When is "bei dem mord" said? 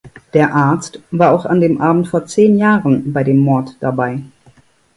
3.13-3.77